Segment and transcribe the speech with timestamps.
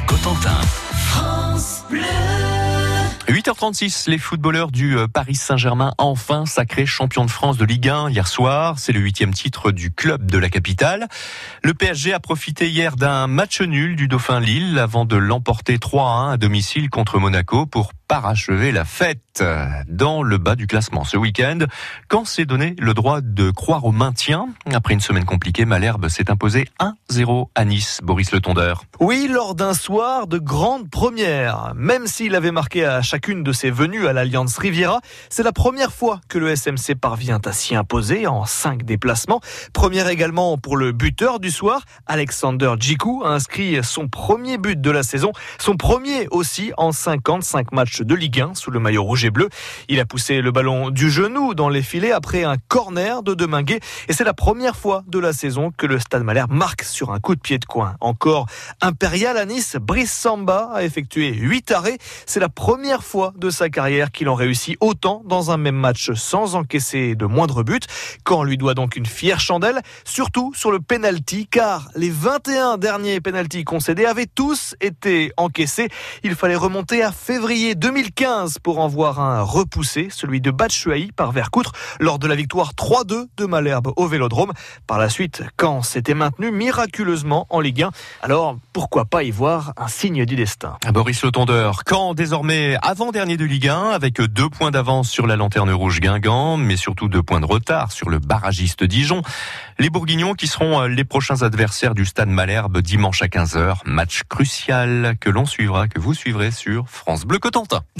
[0.00, 0.60] Cotentin.
[0.92, 2.00] France Bleu.
[3.28, 8.10] 8h36, les footballeurs du euh, Paris Saint-Germain enfin sacrés champions de France de Ligue 1
[8.10, 8.78] hier soir.
[8.78, 11.08] C'est le huitième titre du club de la capitale.
[11.62, 16.32] Le PSG a profité hier d'un match nul du Dauphin Lille avant de l'emporter 3-1
[16.32, 19.42] à domicile contre Monaco pour parachever la fête
[19.88, 21.60] dans le bas du classement ce week-end.
[22.08, 26.30] Quand s'est donné le droit de croire au maintien Après une semaine compliquée, Malherbe s'est
[26.30, 26.68] imposé
[27.10, 28.00] 1-0 à Nice.
[28.02, 28.84] Boris Le Tondeur.
[29.00, 31.72] Oui, lors d'un soir de grande première.
[31.74, 35.00] Même s'il avait marqué à chacune de ses venues à l'Alliance Riviera,
[35.30, 39.40] c'est la première fois que le SMC parvient à s'y imposer en cinq déplacements.
[39.72, 44.90] Première également pour le buteur du soir, Alexander Djikou a inscrit son premier but de
[44.90, 49.24] la saison, son premier aussi en 55 matchs de Ligue 1 sous le maillot rouge
[49.24, 49.48] et bleu.
[49.88, 53.80] Il a poussé le ballon du genou dans les filets après un corner de Deminguet
[54.08, 57.20] et c'est la première fois de la saison que le Stade Malherbe marque sur un
[57.20, 57.96] coup de pied de coin.
[58.00, 58.46] Encore
[58.80, 61.98] impérial à Nice, Brice Samba a effectué 8 arrêts.
[62.26, 66.12] C'est la première fois de sa carrière qu'il en réussit autant dans un même match
[66.14, 67.86] sans encaisser de moindre but.
[68.24, 73.20] Quand lui doit donc une fière chandelle, surtout sur le penalty car les 21 derniers
[73.20, 75.88] penalties concédés avaient tous été encaissés.
[76.22, 81.12] Il fallait remonter à février 2000 2015 pour en voir un repoussé, celui de Batshuayi
[81.12, 84.52] par Vercoutre lors de la victoire 3-2 de Malherbe au Vélodrome.
[84.86, 87.90] Par la suite, Caen s'était maintenu miraculeusement en Ligue 1.
[88.22, 90.78] Alors, pourquoi pas y voir un signe du destin?
[90.90, 95.36] Boris Le Tondeur, Caen désormais avant-dernier de Ligue 1 avec deux points d'avance sur la
[95.36, 99.20] lanterne rouge Guingamp, mais surtout deux points de retard sur le barragiste Dijon.
[99.78, 103.80] Les Bourguignons qui seront les prochains adversaires du Stade Malherbe dimanche à 15h.
[103.84, 107.71] Match crucial que l'on suivra, que vous suivrez sur France Bleu Cotentin.
[107.72, 107.92] monster